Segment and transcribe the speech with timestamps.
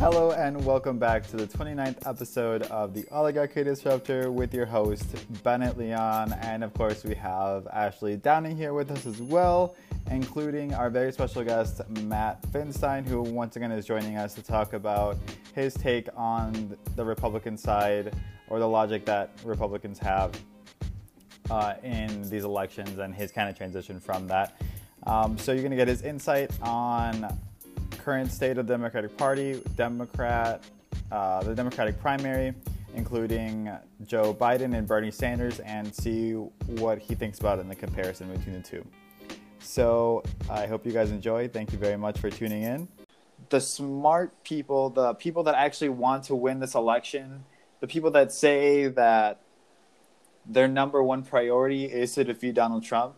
[0.00, 5.04] Hello and welcome back to the 29th episode of the Oligarchy Disruptor with your host,
[5.42, 6.32] Bennett Leon.
[6.40, 9.76] And of course, we have Ashley Downing here with us as well,
[10.10, 14.72] including our very special guest, Matt Finstein, who once again is joining us to talk
[14.72, 15.18] about
[15.54, 18.14] his take on the Republican side
[18.48, 20.32] or the logic that Republicans have
[21.50, 24.62] uh, in these elections and his kind of transition from that.
[25.06, 27.38] Um, so you're going to get his insight on
[28.04, 30.64] current state of the Democratic Party, Democrat,
[31.12, 32.54] uh, the Democratic primary,
[32.94, 33.70] including
[34.06, 38.54] Joe Biden and Bernie Sanders, and see what he thinks about in the comparison between
[38.54, 38.84] the two.
[39.60, 41.48] So I hope you guys enjoy.
[41.48, 42.88] Thank you very much for tuning in.
[43.50, 47.44] The smart people, the people that actually want to win this election,
[47.80, 49.40] the people that say that
[50.46, 53.14] their number one priority is to defeat Donald Trump,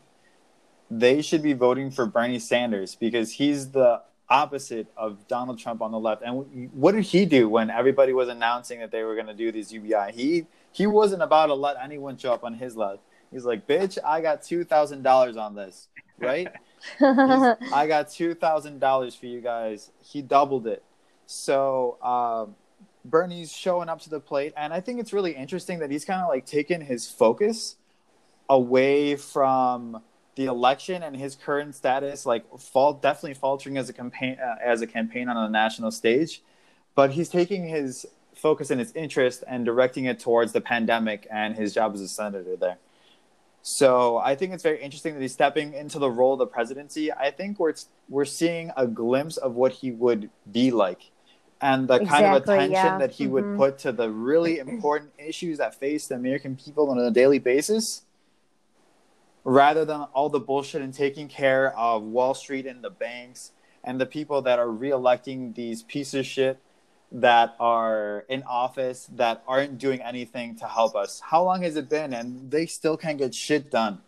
[0.91, 5.92] they should be voting for Bernie Sanders because he's the opposite of Donald Trump on
[5.92, 6.22] the left.
[6.22, 9.52] And what did he do when everybody was announcing that they were going to do
[9.52, 10.12] these UBI?
[10.12, 13.02] He he wasn't about to let anyone show up on his left.
[13.30, 16.48] He's like, "Bitch, I got two thousand dollars on this, right?
[17.00, 20.83] I got two thousand dollars for you guys." He doubled it.
[21.27, 22.56] So um,
[23.05, 26.22] Bernie's showing up to the plate, and I think it's really interesting that he's kind
[26.22, 27.77] of like taken his focus
[28.48, 30.02] away from
[30.34, 34.80] the election and his current status, like fall definitely faltering as a campaign uh, as
[34.80, 36.42] a campaign on a national stage,
[36.94, 41.56] but he's taking his focus and his interest and directing it towards the pandemic and
[41.56, 42.78] his job as a senator there.
[43.62, 47.12] So I think it's very interesting that he's stepping into the role of the presidency.
[47.12, 47.74] I think we're
[48.08, 51.11] we're seeing a glimpse of what he would be like,
[51.61, 52.98] and the exactly, kind of attention yeah.
[52.98, 53.33] that he mm-hmm.
[53.34, 57.39] would put to the really important issues that face the American people on a daily
[57.39, 58.02] basis
[59.45, 63.53] rather than all the bullshit and taking care of Wall Street and the banks
[63.85, 66.59] and the people that are reelecting these pieces of shit
[67.11, 71.20] that are in office that aren't doing anything to help us.
[71.20, 74.01] How long has it been and they still can't get shit done?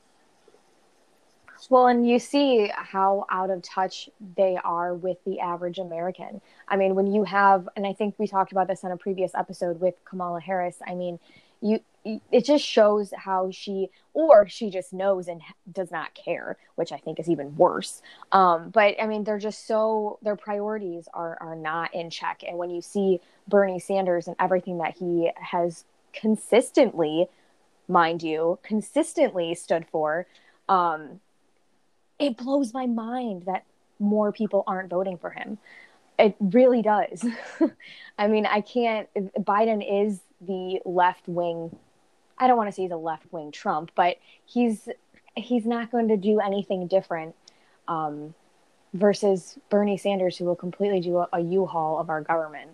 [1.71, 6.41] Well, and you see how out of touch they are with the average American.
[6.69, 9.35] I mean, when you have, and I think we talked about this on a previous
[9.35, 11.19] episode with Kamala Harris, I mean,
[11.63, 15.41] you it just shows how she or she just knows and
[15.73, 18.03] does not care which i think is even worse.
[18.33, 22.43] Um, but i mean they're just so their priorities are are not in check.
[22.47, 27.27] And when you see bernie sanders and everything that he has consistently
[27.89, 30.27] mind you consistently stood for
[30.69, 31.21] um,
[32.19, 33.65] it blows my mind that
[33.99, 35.59] more people aren't voting for him.
[36.19, 37.27] It really does.
[38.19, 41.77] I mean i can't biden is the left wing
[42.39, 44.89] I don't want to say he's a left wing Trump, but he's
[45.37, 47.35] he's not going to do anything different
[47.89, 48.35] um,
[48.93, 52.71] versus Bernie Sanders, who will completely do a a U-Haul of our government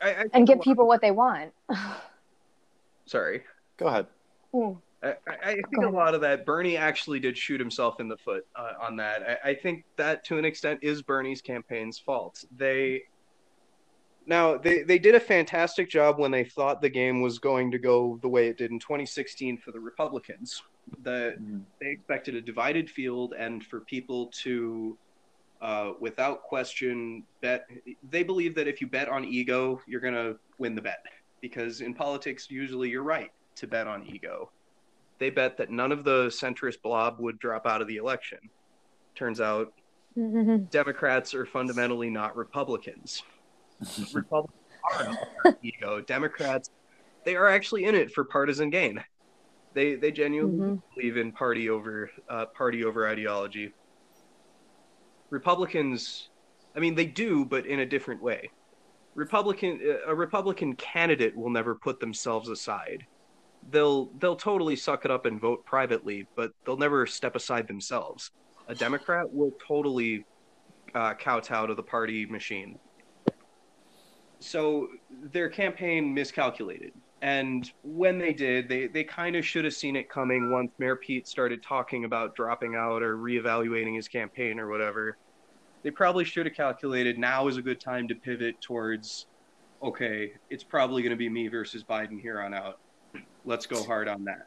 [0.00, 1.52] I, I and give people what they want.
[3.06, 3.42] Sorry.
[3.76, 4.06] Go ahead.
[4.54, 4.76] Mm.
[5.02, 8.46] I, I, think a lot of that Bernie actually did shoot himself in the foot
[8.54, 9.40] uh, on that.
[9.42, 12.44] I, I, think that to an extent is Bernie's campaign's fault.
[12.54, 13.04] They
[14.30, 17.78] now they, they did a fantastic job when they thought the game was going to
[17.78, 20.62] go the way it did in 2016 for the Republicans.
[21.02, 21.58] The, mm-hmm.
[21.80, 24.96] They expected a divided field and for people to,
[25.60, 27.66] uh, without question, bet.
[28.08, 31.04] They believe that if you bet on ego, you're going to win the bet
[31.40, 34.52] because in politics, usually you're right to bet on ego.
[35.18, 38.38] They bet that none of the centrist blob would drop out of the election.
[39.16, 39.72] Turns out,
[40.16, 40.66] mm-hmm.
[40.70, 43.24] Democrats are fundamentally not Republicans.
[44.14, 44.60] Republicans
[45.44, 46.00] are ego.
[46.00, 46.70] Democrats,
[47.24, 49.02] they are actually in it for partisan gain.
[49.74, 50.94] They they genuinely mm-hmm.
[50.94, 53.72] believe in party over uh, party over ideology.
[55.30, 56.28] Republicans,
[56.74, 58.50] I mean, they do, but in a different way.
[59.14, 63.06] Republican a Republican candidate will never put themselves aside.
[63.70, 68.32] They'll they'll totally suck it up and vote privately, but they'll never step aside themselves.
[68.68, 70.24] A Democrat will totally
[70.94, 72.78] uh, kowtow to the party machine
[74.40, 74.88] so
[75.32, 76.92] their campaign miscalculated.
[77.22, 80.96] And when they did, they, they kind of should have seen it coming once Mayor
[80.96, 85.18] Pete started talking about dropping out or reevaluating his campaign or whatever.
[85.82, 89.26] They probably should have calculated now is a good time to pivot towards,
[89.82, 92.78] okay, it's probably going to be me versus Biden here on out.
[93.44, 94.46] Let's go hard on that.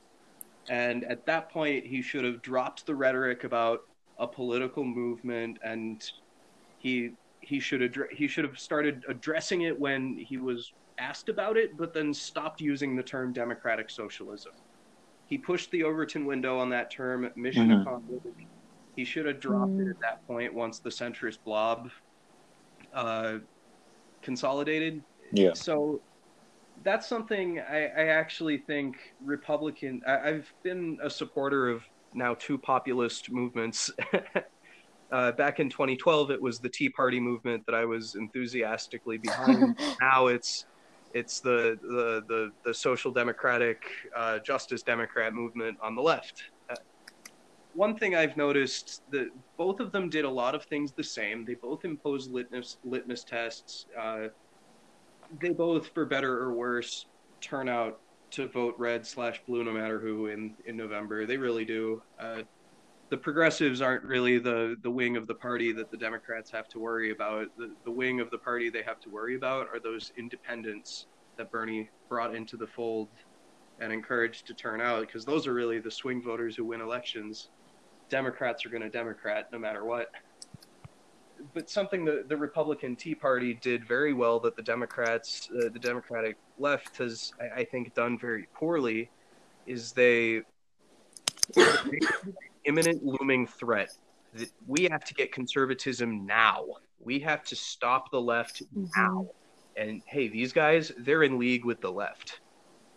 [0.70, 3.82] And at that point, he should have dropped the rhetoric about
[4.18, 6.04] a political movement and
[6.80, 7.12] he
[7.44, 11.94] he should he should have started addressing it when he was asked about it, but
[11.94, 14.54] then stopped using the term democratic socialism.
[15.26, 17.82] He pushed the Overton window on that term, mission mm-hmm.
[17.82, 18.26] accomplished.
[18.96, 19.88] He should have dropped mm.
[19.88, 21.90] it at that point once the centrist blob
[22.94, 23.40] uh,
[24.22, 25.04] consolidated.
[25.32, 25.54] Yeah.
[25.54, 26.02] So
[26.84, 30.02] that's something I, I actually think Republican.
[30.06, 33.92] I, I've been a supporter of now two populist movements.
[35.14, 39.80] uh, back in 2012, it was the Tea Party movement that I was enthusiastically behind.
[40.02, 40.66] now it's
[41.14, 43.84] it's the the the, the social democratic
[44.16, 46.46] uh, justice democrat movement on the left.
[46.68, 46.76] Uh,
[47.76, 51.46] one thing I've noticed that both of them did a lot of things the same.
[51.46, 53.86] They both imposed litmus litmus tests.
[53.98, 54.30] Uh,
[55.40, 57.06] they both, for better or worse,
[57.40, 58.00] turn out
[58.32, 61.28] to vote red slash blue no matter who in in November.
[61.28, 62.02] They really do.
[63.14, 66.80] The progressives aren't really the the wing of the party that the Democrats have to
[66.80, 67.56] worry about.
[67.60, 71.06] The the wing of the party they have to worry about are those independents
[71.38, 73.10] that Bernie brought into the fold
[73.80, 77.50] and encouraged to turn out because those are really the swing voters who win elections.
[78.10, 80.10] Democrats are going to Democrat no matter what.
[81.54, 85.78] But something that the Republican Tea Party did very well that the Democrats, uh, the
[85.78, 89.12] Democratic left has, I, I think, done very poorly,
[89.68, 90.42] is they
[92.66, 93.90] imminent looming threat
[94.34, 96.66] that we have to get conservatism now.
[97.00, 98.86] We have to stop the left mm-hmm.
[98.96, 99.28] now.
[99.76, 102.40] And hey, these guys, they're in league with the left.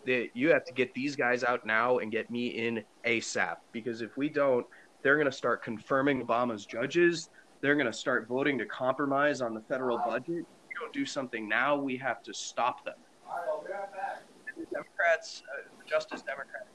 [0.04, 3.56] They, you have to get these guys out now and get me in ASAP.
[3.72, 4.66] Because if we don't,
[5.02, 7.30] they're going to start confirming Obama's judges.
[7.60, 10.40] They're going to start voting to compromise on the federal budget.
[10.40, 12.94] If we don't do something now, we have to stop them.
[14.56, 16.68] The Democrats, uh, the Justice Democrats,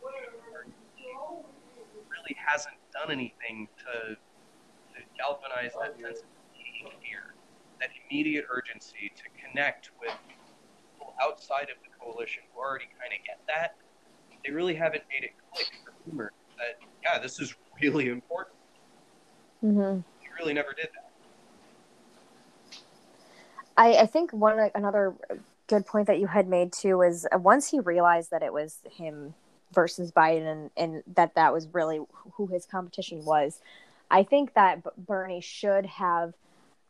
[2.31, 6.19] really hasn't done anything to, to galvanize that sense
[6.86, 7.33] of fear,
[7.80, 13.25] that immediate urgency to connect with people outside of the coalition who already kind of
[13.25, 13.75] get that.
[14.45, 18.56] They really haven't made it click for Boomer that, yeah, this is really important.
[19.63, 20.00] Mm-hmm.
[20.19, 21.12] He really never did that.
[23.78, 25.13] I, I think one another
[25.68, 28.80] good point that you had made too is uh, once he realized that it was
[28.92, 29.36] him
[29.73, 32.00] versus Biden and, and that that was really
[32.33, 33.59] who his competition was.
[34.09, 36.33] I think that Bernie should have,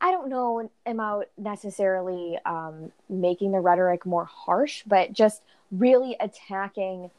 [0.02, 7.12] I don't know about necessarily um, making the rhetoric more harsh, but just really attacking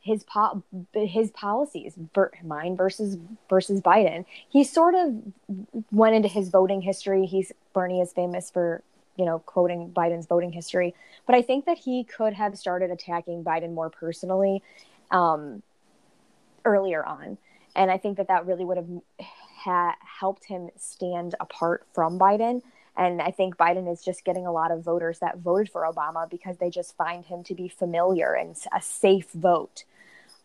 [0.00, 0.62] his po-
[0.94, 1.94] his policies,
[2.42, 3.18] mine versus
[3.50, 4.24] versus Biden.
[4.48, 5.14] He sort of
[5.92, 7.26] went into his voting history.
[7.26, 8.82] He's Bernie is famous for
[9.16, 10.94] you know quoting Biden's voting history,
[11.26, 14.62] but I think that he could have started attacking Biden more personally
[15.10, 15.62] um,
[16.64, 17.38] earlier on.
[17.74, 18.88] And I think that that really would have
[19.20, 22.62] ha- helped him stand apart from Biden.
[22.96, 26.28] And I think Biden is just getting a lot of voters that voted for Obama
[26.28, 29.84] because they just find him to be familiar and a safe vote.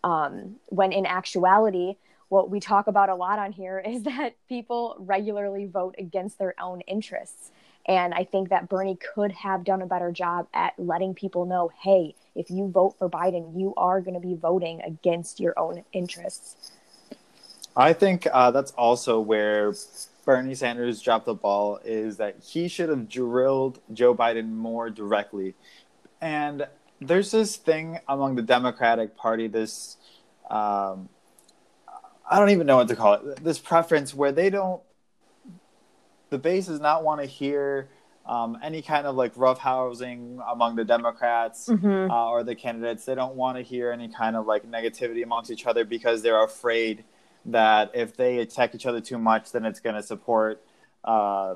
[0.03, 1.95] Um, when in actuality,
[2.29, 6.53] what we talk about a lot on here is that people regularly vote against their
[6.59, 7.51] own interests.
[7.87, 11.71] And I think that Bernie could have done a better job at letting people know
[11.83, 15.83] hey, if you vote for Biden, you are going to be voting against your own
[15.93, 16.71] interests.
[17.77, 19.73] I think uh, that's also where
[20.25, 25.53] Bernie Sanders dropped the ball is that he should have drilled Joe Biden more directly.
[26.21, 26.67] And
[26.99, 29.97] there's this thing among the Democratic Party, this,
[30.49, 31.09] um,
[32.29, 34.81] I don't even know what to call it, this preference where they don't
[36.35, 37.87] the base does not want to hear
[38.25, 42.11] um, any kind of like roughhousing among the Democrats mm-hmm.
[42.11, 43.05] uh, or the candidates.
[43.05, 46.43] They don't want to hear any kind of like negativity amongst each other because they're
[46.43, 47.05] afraid
[47.45, 50.61] that if they attack each other too much, then it's going to support
[51.05, 51.55] uh,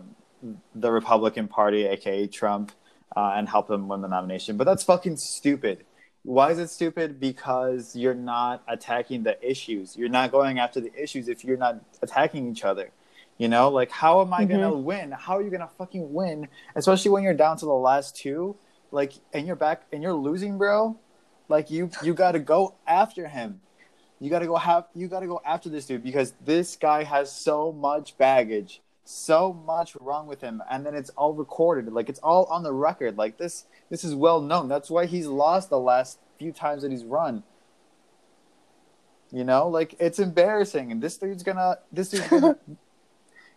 [0.73, 2.71] the Republican Party, aka Trump,
[3.17, 4.55] uh, and help them win the nomination.
[4.55, 5.83] But that's fucking stupid.
[6.23, 7.19] Why is it stupid?
[7.19, 9.97] Because you're not attacking the issues.
[9.97, 12.91] You're not going after the issues if you're not attacking each other.
[13.39, 14.51] You know, like how am I mm-hmm.
[14.51, 15.11] gonna win?
[15.11, 16.49] How are you gonna fucking win?
[16.75, 18.57] Especially when you're down to the last two,
[18.91, 20.99] like, and you're back and you're losing, bro.
[21.47, 23.61] Like you, you gotta go after him.
[24.19, 27.71] You gotta go have, you gotta go after this dude because this guy has so
[27.71, 31.93] much baggage, so much wrong with him, and then it's all recorded.
[31.93, 33.17] Like it's all on the record.
[33.17, 34.67] Like this, this is well known.
[34.67, 37.43] That's why he's lost the last few times that he's run.
[39.31, 42.57] You know, like it's embarrassing, and this dude's gonna, this dude's gonna.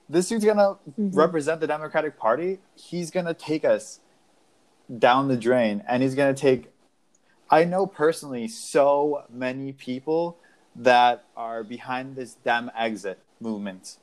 [0.08, 1.10] this dude's gonna mm-hmm.
[1.10, 2.58] represent the Democratic Party.
[2.74, 4.00] He's gonna take us
[4.98, 6.70] down the drain, and he's gonna take.
[7.50, 10.38] I know personally so many people
[10.74, 13.98] that are behind this Dem exit movement,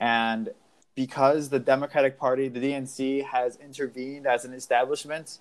[0.00, 0.50] and
[0.94, 5.38] because the Democratic Party, the DNC, has intervened as an establishment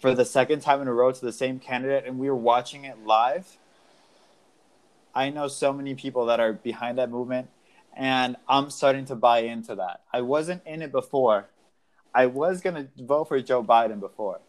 [0.00, 2.84] for the second time in a row to the same candidate, and we are watching
[2.84, 3.58] it live.
[5.14, 7.48] I know so many people that are behind that movement
[8.00, 10.00] and I'm starting to buy into that.
[10.10, 11.50] I wasn't in it before.
[12.14, 14.40] I was gonna vote for Joe Biden before,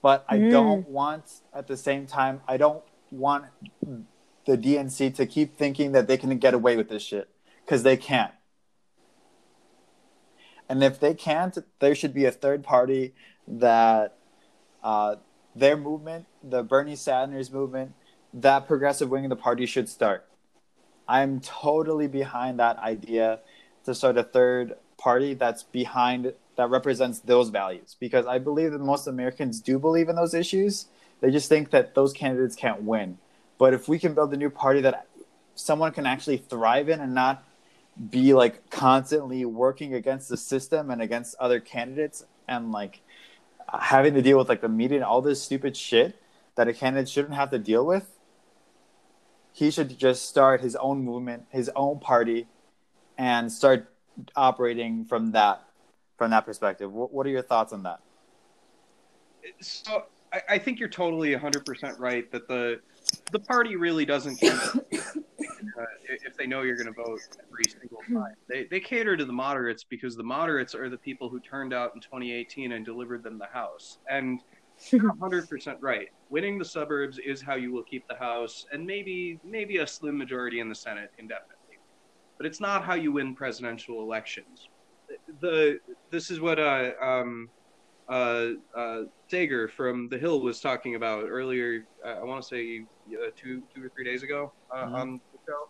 [0.00, 0.50] but I Mm.
[0.50, 3.46] don't want at the same time I don't want
[4.46, 7.28] the DNC to keep thinking that they can get away with this shit
[7.64, 8.32] because they can't.
[10.68, 13.14] And if they can't, there should be a third party
[13.48, 14.18] that
[14.84, 15.16] uh,
[15.54, 17.94] their movement, the Bernie Sanders movement,
[18.32, 20.28] that progressive wing of the party should start.
[21.08, 23.40] I'm totally behind that idea
[23.84, 28.80] to start a third party that's behind that represents those values because I believe that
[28.80, 30.86] most Americans do believe in those issues.
[31.20, 33.18] They just think that those candidates can't win.
[33.56, 35.06] But if we can build a new party that
[35.54, 37.44] someone can actually thrive in and not
[38.10, 43.00] be like constantly working against the system and against other candidates and like
[43.72, 46.20] having to deal with like the media and all this stupid shit
[46.54, 48.17] that a candidate shouldn't have to deal with
[49.58, 52.46] he should just start his own movement his own party
[53.16, 53.92] and start
[54.36, 55.62] operating from that
[56.16, 58.00] from that perspective what, what are your thoughts on that
[59.60, 62.80] So I, I think you're totally 100% right that the
[63.32, 68.00] the party really doesn't care uh, if they know you're going to vote every single
[68.06, 68.34] time.
[68.48, 71.94] They, they cater to the moderates because the moderates are the people who turned out
[71.94, 73.98] in 2018 and delivered them the House.
[74.10, 74.40] And
[74.92, 76.08] 100% right.
[76.28, 80.18] Winning the suburbs is how you will keep the House and maybe maybe a slim
[80.18, 81.54] majority in the Senate indefinitely.
[82.38, 84.70] But it's not how you win presidential elections.
[85.40, 85.78] The
[86.10, 87.48] this is what uh, um,
[88.08, 91.82] uh, uh, Saagar from The Hill was talking about earlier.
[92.04, 94.94] Uh, I want to say uh, two, two or three days ago uh, Mhm.
[94.94, 95.66] on the show.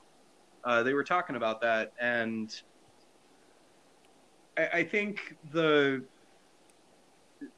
[0.65, 2.51] Uh, they were talking about that, and
[4.57, 6.07] I, I think the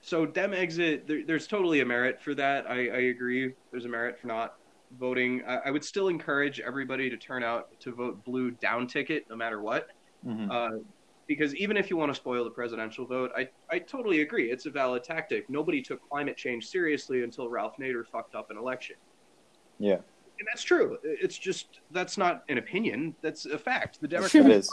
[0.00, 1.06] so Dem exit.
[1.06, 2.66] There, there's totally a merit for that.
[2.70, 3.52] I, I agree.
[3.70, 4.54] There's a merit for not
[4.98, 5.42] voting.
[5.46, 9.36] I, I would still encourage everybody to turn out to vote blue down ticket, no
[9.36, 9.88] matter what.
[10.26, 10.50] Mhm.
[10.50, 10.82] Uh,
[11.26, 14.50] because even if you want to spoil the presidential vote, I, I totally agree.
[14.50, 15.48] It's a valid tactic.
[15.48, 18.96] Nobody took climate change seriously until Ralph Nader fucked up an election.
[19.78, 20.98] yeah And that's true.
[21.04, 23.14] It's just, that's not an opinion.
[23.22, 24.00] That's a fact.
[24.00, 24.08] The
[24.50, 24.68] is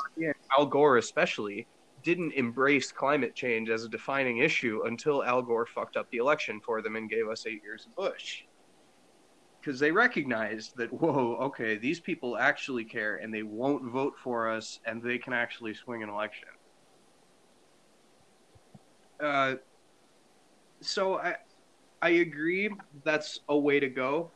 [0.58, 1.68] Al Gore especially,
[2.04, 6.62] didn't embrace climate change as a defining issue until Al Gore fucked up the election
[6.62, 8.44] for them and gave us eight years of Bush.
[9.60, 14.50] Because they recognized that, whoa, okay, these people actually care and they won't vote for
[14.50, 16.48] us and they can actually swing an election.
[19.20, 19.56] Uh,
[20.80, 21.36] so I,
[22.02, 22.70] I agree
[23.04, 24.32] that's a way to go.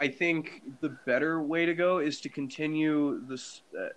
[0.00, 3.88] I think the better way to go is to continue this uh,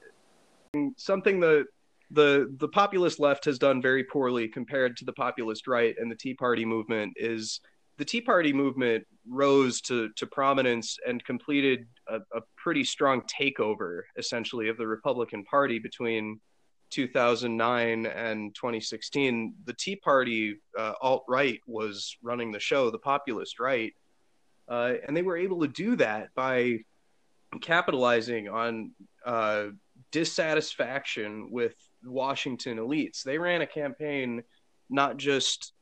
[0.98, 1.66] something the
[2.12, 6.16] the the populist left has done very poorly compared to the populist right and the
[6.16, 7.62] Tea Party movement is
[7.98, 14.02] the Tea Party movement rose to to prominence and completed a, a pretty strong takeover
[14.18, 16.40] essentially of the Republican Party between
[16.90, 19.54] 2009 and 2016.
[19.66, 23.94] The Tea Party uh, alt right was running the show, the populist right,
[24.68, 26.80] uh, and they were able to do that by
[27.62, 28.92] capitalizing on
[29.26, 29.66] uh,
[30.12, 33.24] dissatisfaction with Washington elites.
[33.24, 34.44] They ran a campaign
[34.90, 35.74] not just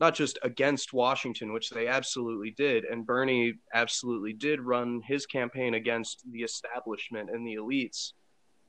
[0.00, 5.74] not just against Washington, which they absolutely did, and Bernie absolutely did run his campaign
[5.74, 8.12] against the establishment and the elites,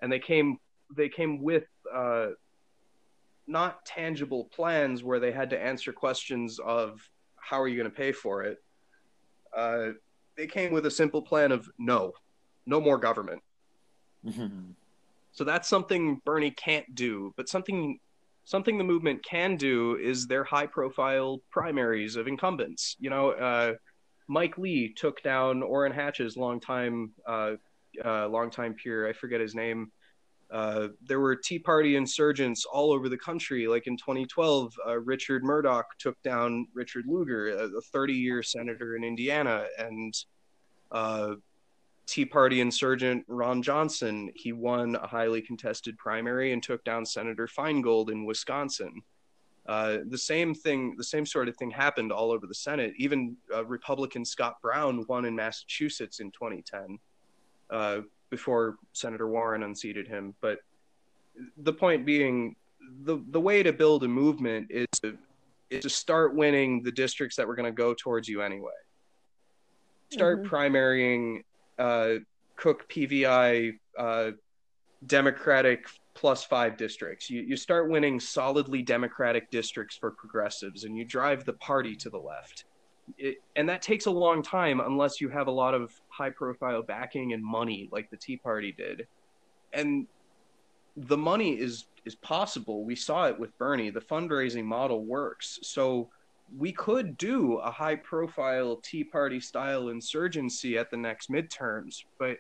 [0.02, 0.58] and they came
[0.96, 2.28] they came with uh,
[3.48, 7.02] not tangible plans where they had to answer questions of
[7.38, 8.58] how are you going to pay for it.
[9.56, 9.90] Uh,
[10.38, 12.12] they came with a simple plan of no,
[12.66, 13.42] no more government.
[15.36, 18.00] So that's something Bernie can't do, but something
[18.46, 22.96] something the movement can do is their high profile primaries of incumbents.
[23.00, 23.74] You know, uh,
[24.27, 27.54] Mike Lee took down Orrin Hatch's longtime uh,
[28.04, 29.08] uh, longtime peer.
[29.08, 29.92] I forget his name.
[30.51, 33.68] Uh, there were Tea Party insurgents all over the country.
[33.68, 39.04] Like in 2012, uh, Richard Mourdock took down Richard Lugar, a 30 year senator in
[39.04, 40.13] Indiana, and
[40.92, 41.34] uh,
[42.06, 44.32] Tea Party insurgent Ron Johnson.
[44.36, 49.02] He won a highly contested primary and took down Senator Feingold in Wisconsin.
[49.66, 52.94] Uh, the same thing, the same sort of thing happened all over the Senate.
[52.98, 57.00] Even uh, Republican Scott Brown won in Massachusetts in 2010
[57.72, 60.36] uh, before Senator Warren unseated him.
[60.42, 60.60] But
[61.58, 62.56] the point being,
[63.04, 65.18] the the way to build a movement is to,
[65.72, 68.72] is to start winning the districts that were going to go towards you anyway.
[70.12, 70.48] Start Mhm.
[70.48, 71.44] primarying
[71.79, 72.15] uh,
[72.55, 74.32] Cook PVI uh,
[75.05, 77.29] Democratic plus five districts.
[77.29, 82.10] You, you start winning solidly Democratic districts for progressives and you drive the party to
[82.10, 82.65] the left.
[83.17, 86.82] It, and that takes a long time unless you have a lot of high profile
[86.82, 89.08] backing and money like the Tea Party did.
[89.74, 90.08] And
[90.98, 92.86] the money is is possible.
[92.86, 93.89] We saw it with Bernie.
[93.89, 95.60] The fundraising model works.
[95.63, 96.10] So
[96.58, 102.38] we could do a high profile Tea Party style insurgency at the next midterms, but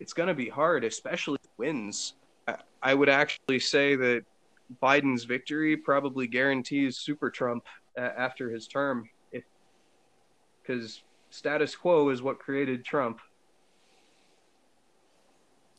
[0.00, 2.14] it's going to be hard, especially wins.
[2.82, 4.24] I would actually say that
[4.82, 7.64] Biden's victory probably guarantees Super Trump
[7.96, 9.08] uh, after his term,
[10.62, 13.20] because status quo is what created Trump.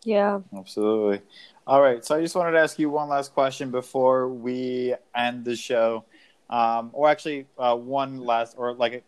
[0.05, 1.21] Yeah, absolutely.
[1.65, 5.45] All right, so I just wanted to ask you one last question before we end
[5.45, 6.05] the show,
[6.53, 9.03] um, or actually uh, one last, or like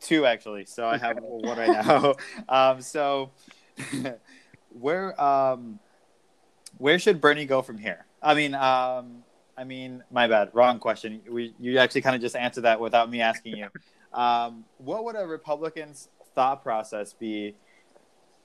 [0.00, 0.66] two actually.
[0.66, 2.14] So I have one right now.
[2.46, 3.30] Um, so
[4.78, 5.78] where um,
[6.76, 8.04] where should Bernie go from here?
[8.22, 9.24] I mean, um,
[9.56, 11.22] I mean, my bad, wrong question.
[11.28, 13.68] We you actually kind of just answered that without me asking you.
[14.12, 17.54] Um, what would a Republican's thought process be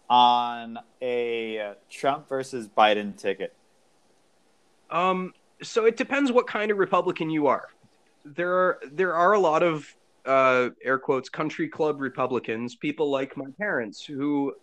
[0.09, 3.53] on a Trump versus Biden ticket?
[4.89, 7.67] Um, so it depends what kind of Republican you are.
[8.25, 9.95] There are there are a lot of
[10.25, 14.53] uh, air quotes country club Republicans, people like my parents who,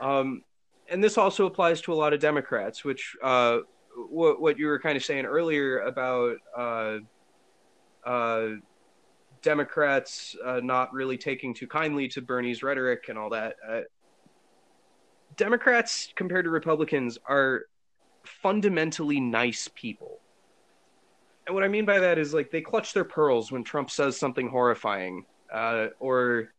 [0.00, 0.42] um,
[0.88, 3.58] and this also applies to a lot of Democrats, which uh,
[4.08, 6.98] what what you were kind of saying earlier about uh,
[8.04, 8.48] uh,
[9.42, 13.56] Democrats uh, not really taking too kindly to Bernie's rhetoric and all that.
[13.68, 13.80] Uh,
[15.36, 17.62] Democrats compared to Republicans are
[18.24, 20.20] fundamentally nice people.
[21.50, 24.16] And what I mean by that is like they clutch their pearls when Trump says
[24.16, 26.50] something horrifying, uh, or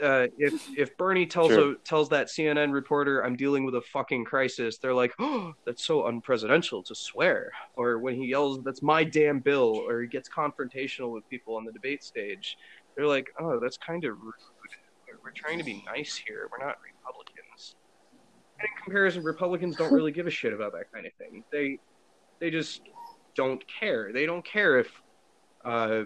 [0.00, 1.72] uh, if if Bernie tells sure.
[1.72, 5.84] a, tells that CNN reporter I'm dealing with a fucking crisis, they're like, "Oh, that's
[5.84, 10.28] so unpresidential to swear." Or when he yells, "That's my damn bill," or he gets
[10.28, 12.56] confrontational with people on the debate stage,
[12.94, 14.34] they're like, "Oh, that's kind of rude.
[15.24, 16.48] We're trying to be nice here.
[16.48, 17.74] We're not Republicans."
[18.60, 21.42] And in comparison, Republicans don't really give a shit about that kind of thing.
[21.50, 21.80] They
[22.38, 22.82] they just
[23.34, 24.12] don't care.
[24.12, 24.88] They don't care if
[25.64, 26.04] uh,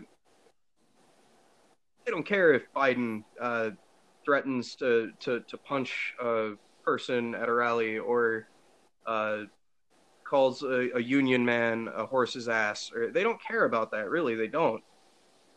[2.05, 3.71] they don't care if Biden uh,
[4.25, 6.53] threatens to, to, to punch a
[6.85, 8.47] person at a rally or
[9.07, 9.43] uh,
[10.25, 12.93] calls a, a, union man a horse's ass.
[12.95, 14.37] Or they don't care about that, really.
[14.37, 14.83] They don't.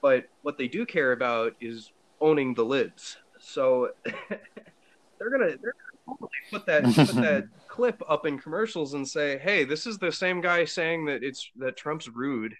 [0.02, 3.18] But what they do care about is owning the libs.
[3.40, 5.76] So they're gonna they're
[6.10, 10.12] totally put that put that clip up in commercials and say, "Hey, this is the
[10.12, 12.56] same guy saying that it's that Trump's rude.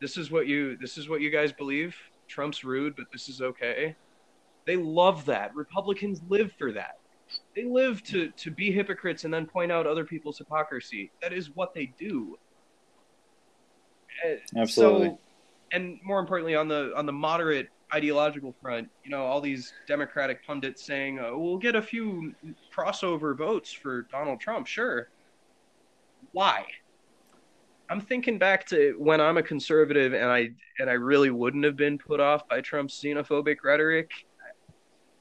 [0.00, 1.96] This is what you this is what you guys believe.
[2.28, 3.96] Trump's rude, but this is okay."
[4.66, 5.54] They love that.
[5.54, 6.98] Republicans live for that.
[7.54, 11.10] They live to to be hypocrites and then point out other people's hypocrisy.
[11.22, 12.36] That is what they do.
[14.24, 15.08] Eh, Absolutely.
[15.08, 15.18] So,
[15.72, 20.44] and more importantly, on the on the moderate ideological front, you know, all these Democratic
[20.46, 22.34] pundits saying, oh, "We'll get a few
[22.74, 25.08] crossover votes for Donald Trump." Sure.
[26.32, 26.66] Why?
[27.88, 31.76] I'm thinking back to when I'm a conservative and I and I really wouldn't have
[31.76, 34.10] been put off by Trump's xenophobic rhetoric.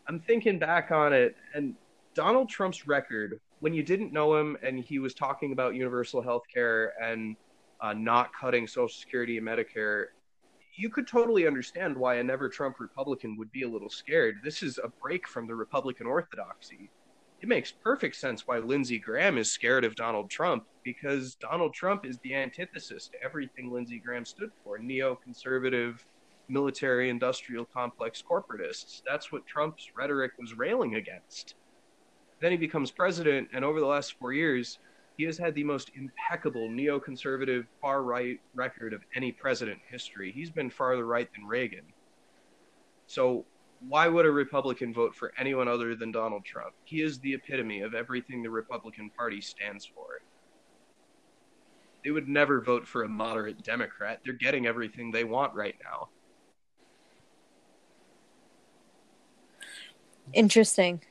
[0.07, 1.75] I'm thinking back on it, and
[2.13, 6.43] Donald Trump's record when you didn't know him and he was talking about universal health
[6.53, 7.35] care and
[7.81, 10.07] uh, not cutting Social Security and Medicare,
[10.77, 14.39] you could totally understand why a never Trump Republican would be a little scared.
[14.43, 16.89] This is a break from the Republican orthodoxy.
[17.41, 22.05] It makes perfect sense why Lindsey Graham is scared of Donald Trump because Donald Trump
[22.05, 25.99] is the antithesis to everything Lindsey Graham stood for neoconservative,
[26.47, 29.01] military industrial complex corporatists.
[29.07, 31.55] That's what Trump's rhetoric was railing against.
[32.41, 34.79] Then he becomes president, and over the last four years,
[35.17, 40.31] he has had the most impeccable neoconservative far right record of any president in history.
[40.31, 41.85] He's been farther right than Reagan.
[43.07, 43.45] So,
[43.87, 46.73] why would a Republican vote for anyone other than Donald Trump?
[46.85, 50.21] He is the epitome of everything the Republican Party stands for.
[52.03, 54.21] They would never vote for a moderate Democrat.
[54.23, 56.09] They're getting everything they want right now.
[60.33, 61.01] Interesting.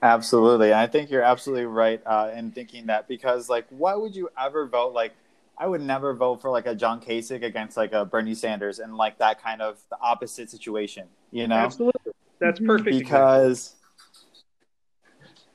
[0.00, 0.72] Absolutely.
[0.72, 4.66] I think you're absolutely right uh, in thinking that because, like, why would you ever
[4.66, 4.92] vote?
[4.92, 5.12] Like,
[5.56, 8.96] I would never vote for like a John Kasich against like a Bernie Sanders and
[8.96, 11.56] like that kind of the opposite situation, you know?
[11.56, 12.12] Absolutely.
[12.38, 12.96] That's perfect.
[12.96, 13.74] Because,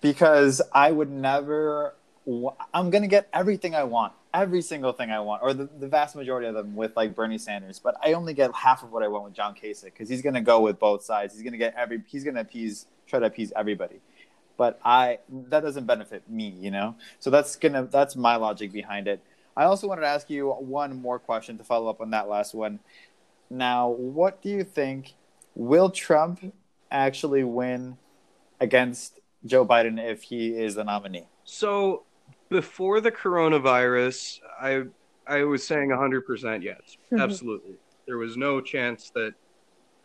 [0.02, 1.96] because I would never,
[2.74, 5.88] I'm going to get everything I want, every single thing I want, or the, the
[5.88, 9.04] vast majority of them with like Bernie Sanders, but I only get half of what
[9.04, 11.34] I want with John Kasich because he's going to go with both sides.
[11.34, 14.02] He's going to get every, he's going to appease, try to appease everybody
[14.58, 16.96] but I that doesn't benefit me, you know.
[17.20, 19.22] So that's gonna that's my logic behind it.
[19.56, 22.54] I also wanted to ask you one more question to follow up on that last
[22.54, 22.80] one.
[23.50, 25.13] Now, what do you think?
[25.56, 26.54] Will Trump
[26.89, 27.98] actually win
[28.60, 31.28] against Joe Biden if he is the nominee?
[31.44, 32.04] So,
[32.50, 34.84] before the coronavirus, I
[35.28, 36.98] I was saying 100% yes.
[37.06, 37.20] Mm-hmm.
[37.20, 37.76] Absolutely.
[38.06, 39.34] There was no chance that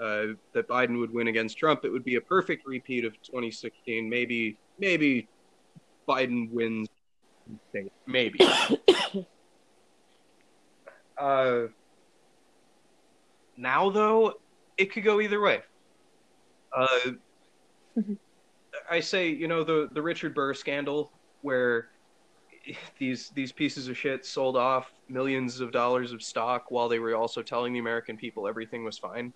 [0.00, 1.84] uh, that Biden would win against Trump.
[1.84, 4.08] It would be a perfect repeat of 2016.
[4.08, 5.28] Maybe maybe
[6.08, 6.88] Biden wins.
[8.06, 8.38] Maybe.
[11.18, 11.62] uh,
[13.56, 14.34] now though,
[14.76, 15.62] it could go either way.
[16.76, 16.86] Uh,
[17.96, 18.14] mm-hmm.
[18.90, 21.88] I say, you know, the the Richard Burr scandal, where
[22.98, 27.14] these these pieces of shit sold off millions of dollars of stock while they were
[27.14, 29.32] also telling the American people everything was fine.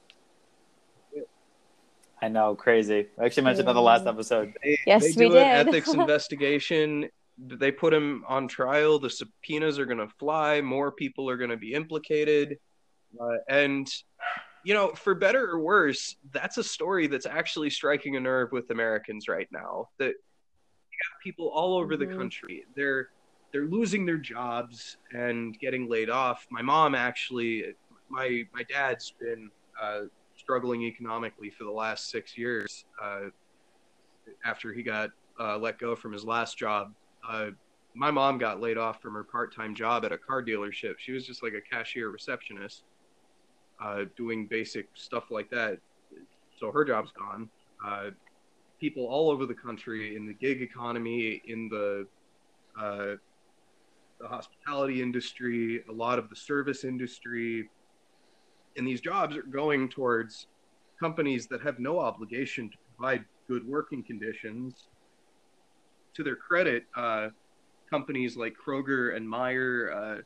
[2.22, 3.08] I know, crazy.
[3.18, 3.70] I actually mentioned yeah.
[3.70, 4.54] on the last episode.
[4.62, 5.38] They, yes, they do we did.
[5.38, 7.08] an ethics investigation.
[7.36, 9.00] They put him on trial.
[9.00, 10.60] The subpoenas are going to fly.
[10.60, 12.58] More people are going to be implicated,
[13.20, 13.92] uh, and
[14.64, 18.70] you know, for better or worse, that's a story that's actually striking a nerve with
[18.70, 19.88] Americans right now.
[19.98, 22.08] That you got people all over mm-hmm.
[22.08, 22.64] the country.
[22.76, 23.08] They're
[23.52, 26.46] they're losing their jobs and getting laid off.
[26.50, 27.74] My mom actually,
[28.08, 29.50] my my dad's been
[29.82, 30.02] uh,
[30.42, 33.22] struggling economically for the last six years uh,
[34.44, 36.92] after he got uh, let go from his last job.
[37.28, 37.50] Uh,
[37.94, 40.94] my mom got laid off from her part-time job at a car dealership.
[40.98, 42.84] She was just like a cashier receptionist
[43.82, 45.78] uh, doing basic stuff like that.
[46.58, 47.48] So her job's gone.
[47.84, 48.10] Uh,
[48.80, 52.06] people all over the country in the gig economy, in the
[52.80, 53.16] uh,
[54.20, 57.68] the hospitality industry, a lot of the service industry,
[58.76, 60.46] and these jobs are going towards
[61.00, 64.88] companies that have no obligation to provide good working conditions.
[66.14, 67.28] To their credit, uh,
[67.90, 70.22] companies like Kroger and Meijer uh,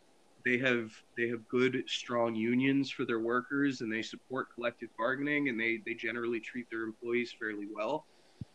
[0.47, 5.49] they have they have good strong unions for their workers and they support collective bargaining
[5.49, 8.07] and they they generally treat their employees fairly well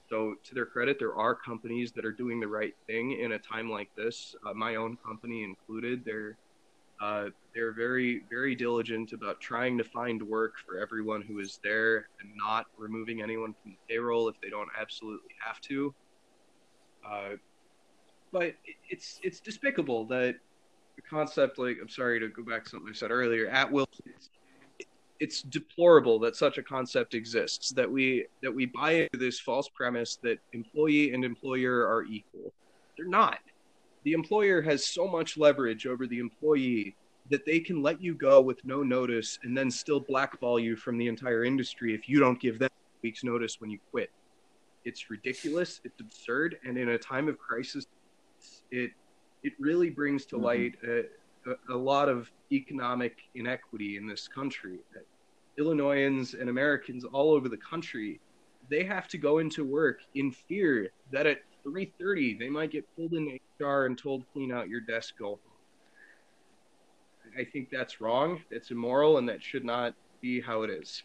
[0.09, 3.39] so to their credit there are companies that are doing the right thing in a
[3.39, 6.37] time like this uh, my own company included they're
[7.01, 12.07] uh, they're very very diligent about trying to find work for everyone who is there
[12.21, 15.93] and not removing anyone from the payroll if they don't absolutely have to
[17.09, 17.31] uh,
[18.31, 18.53] but
[18.89, 20.35] it's it's despicable that
[20.95, 23.87] the concept, like, I'm sorry to go back to something I said earlier, at will.
[25.19, 27.69] It's, deplorable that such a concept exists.
[27.69, 32.51] That we that we buy into this false premise that employee and employer are equal.
[32.97, 33.37] They're not.
[34.03, 36.95] The employer has so much leverage over the employee
[37.29, 40.97] that they can let you go with no notice and then still blackball you from
[40.97, 44.11] the entire industry if you don't give them a week's notice when you quit.
[44.83, 45.79] It's ridiculous.
[45.83, 46.57] It's absurd.
[46.65, 47.85] And in a time of crisis,
[48.71, 48.91] it
[49.43, 50.45] it really brings to mm-hmm.
[50.45, 51.05] light a,
[51.49, 54.79] a, a, lot of economic inequity in this country.
[55.57, 58.19] Illinoisans and Americans all over the country,
[58.69, 63.13] they have to go into work in fear that at 3:30 they might get pulled
[63.13, 65.39] in HR and told clean out your desk, go home.
[67.37, 68.41] I think that's wrong.
[68.49, 71.03] It's immoral, and that should not be how it is.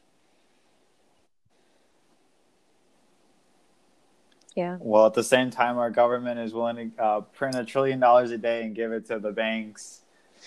[4.56, 4.78] Yeah.
[4.80, 8.30] Well, at the same time, our government is willing to uh, print a trillion dollars
[8.30, 10.00] a day and give it to the banks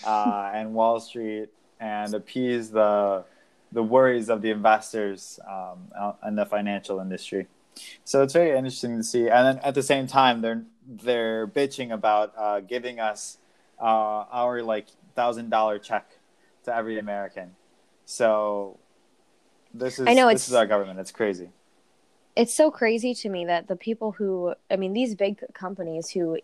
[0.04, 3.24] uh, and Wall Street and appease the
[3.72, 7.46] the worries of the investors um, in the financial industry.
[8.04, 9.28] So it's very interesting to see.
[9.28, 13.38] And then at the same time, they're they're bitching about uh, giving us
[13.80, 13.84] uh,
[14.30, 16.10] our like thousand dollar check
[16.64, 17.54] to every American.
[18.04, 18.78] So
[19.72, 20.98] this is I know this is our government.
[20.98, 21.50] It's crazy
[22.36, 26.38] it's so crazy to me that the people who i mean these big companies who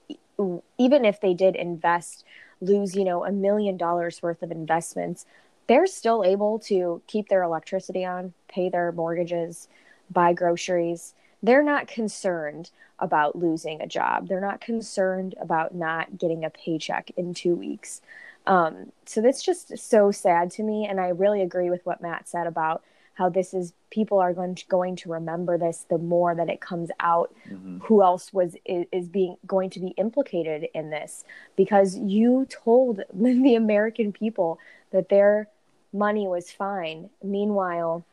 [0.79, 2.25] even if they did invest
[2.61, 5.27] lose you know a million dollars worth of investments
[5.67, 9.69] they're still able to keep their electricity on pay their mortgages
[10.11, 11.15] buy groceries
[11.47, 14.29] they're not concerned about losing a job.
[14.29, 18.01] They're not concerned about not getting a paycheck in two weeks.
[18.47, 22.29] Um, so that's just so sad to me and i really agree with what matt
[22.29, 22.85] said about
[23.17, 26.61] how this is people are going to, going to remember this the more that it
[26.61, 27.79] comes out mm-hmm.
[27.79, 31.25] who else was is, is, being going to be implicated in this.
[31.57, 34.59] Because you told the american people
[34.93, 35.49] that their
[35.93, 37.09] money was fine.
[37.23, 38.05] Meanwhile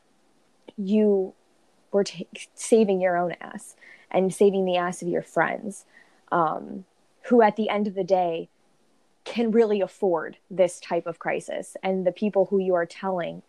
[0.76, 1.34] you
[1.94, 3.76] were t- saving your own ass
[4.10, 5.86] and saving the ass of your friends
[6.30, 6.84] um,
[7.28, 8.48] who at the end of the day
[9.24, 13.42] can really afford this type of crisis and the people who you are telling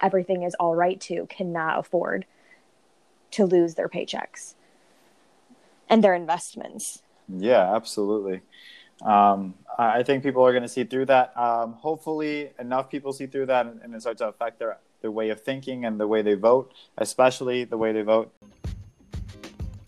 [0.00, 2.26] everything is all right to cannot afford
[3.32, 4.54] to lose their paychecks
[5.88, 7.02] and their investments.
[7.28, 8.42] Yeah, absolutely.
[9.02, 11.36] Um, I think people are going to see through that.
[11.36, 15.10] Um, hopefully, enough people see through that and, and it starts to affect their, their
[15.10, 18.32] way of thinking and the way they vote, especially the way they vote.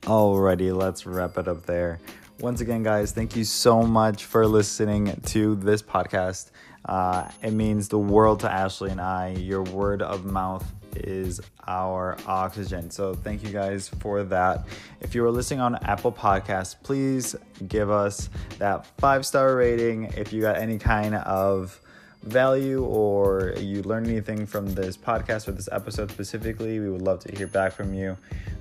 [0.02, 2.00] Alrighty, let's wrap it up there.
[2.40, 6.50] Once again, guys, thank you so much for listening to this podcast.
[6.84, 9.30] Uh, it means the world to Ashley and I.
[9.30, 10.64] Your word of mouth
[10.96, 12.90] is our oxygen.
[12.90, 14.66] So thank you guys for that.
[15.00, 20.04] If you are listening on Apple Podcasts, please give us that five star rating.
[20.16, 21.80] If you got any kind of
[22.22, 27.20] value or you learned anything from this podcast or this episode specifically, we would love
[27.20, 28.16] to hear back from you.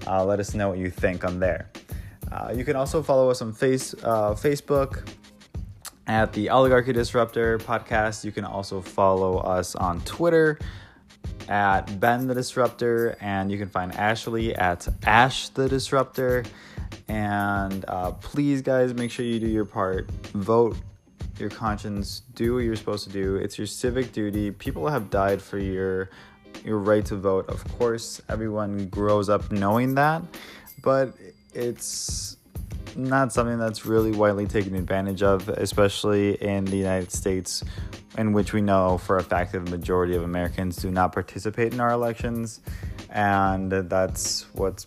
[0.05, 1.69] Uh, let us know what you think on there.
[2.31, 5.09] Uh, you can also follow us on face uh, Facebook
[6.07, 8.23] at the Oligarchy Disruptor podcast.
[8.23, 10.59] You can also follow us on Twitter
[11.49, 16.45] at Ben the Disruptor, and you can find Ashley at Ash the Disruptor.
[17.07, 20.09] And uh, please, guys, make sure you do your part.
[20.33, 20.77] Vote
[21.39, 22.21] your conscience.
[22.33, 23.35] Do what you're supposed to do.
[23.35, 24.51] It's your civic duty.
[24.51, 26.09] People have died for your
[26.63, 27.47] your right to vote.
[27.49, 30.23] Of course, everyone grows up knowing that,
[30.81, 31.13] but
[31.53, 32.37] it's
[32.95, 37.63] not something that's really widely taken advantage of, especially in the United States,
[38.17, 41.73] in which we know for a fact that the majority of Americans do not participate
[41.73, 42.61] in our elections.
[43.09, 44.85] And that's what's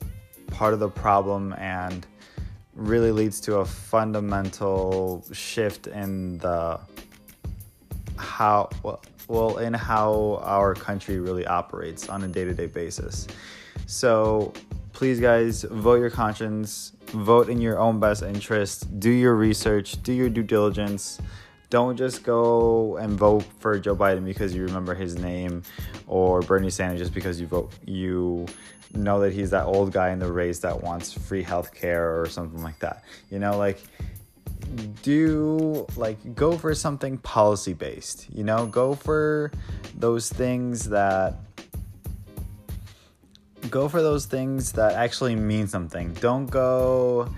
[0.49, 2.07] part of the problem and
[2.81, 6.81] really leads to a fundamental shift in the
[8.17, 8.69] how
[9.29, 13.29] well, in how our country really operates on a day-to-day basis.
[13.87, 14.53] So
[14.93, 20.13] please guys vote your conscience vote in your own best interest, do your research, do
[20.13, 21.21] your due diligence.
[21.71, 25.63] Don't just go and vote for Joe Biden because you remember his name
[26.07, 28.47] or Bernie Sanders just because you vote you
[28.93, 32.27] know that he's that old guy in the race that wants free health care or
[32.27, 33.05] something like that.
[33.31, 33.81] You know, like
[35.03, 39.51] do like go for something policy based, you know, go for
[39.97, 41.37] those things that
[43.69, 46.13] go for those things that actually mean something.
[46.15, 47.29] Don't go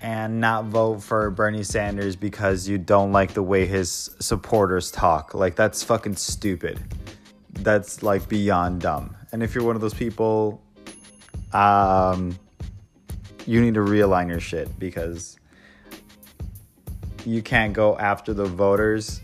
[0.00, 5.34] and not vote for Bernie Sanders because you don't like the way his supporters talk.
[5.34, 6.78] Like, that's fucking stupid.
[7.52, 9.16] That's like beyond dumb.
[9.32, 10.62] And if you're one of those people,
[11.52, 12.38] um,
[13.46, 15.38] you need to realign your shit because
[17.24, 19.20] you can't go after the voters.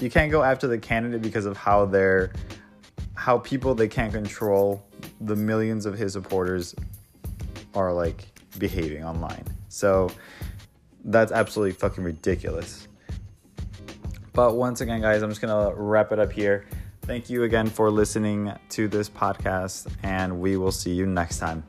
[0.00, 2.32] You can't go after the candidate because of how they're,
[3.14, 4.84] how people they can't control
[5.20, 6.74] the millions of his supporters
[7.74, 8.26] are like
[8.58, 9.44] behaving online.
[9.72, 10.10] So
[11.02, 12.88] that's absolutely fucking ridiculous.
[14.34, 16.66] But once again, guys, I'm just gonna wrap it up here.
[17.02, 21.64] Thank you again for listening to this podcast, and we will see you next time.